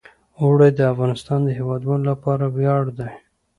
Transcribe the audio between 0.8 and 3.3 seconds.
افغانستان د هیوادوالو لپاره ویاړ دی.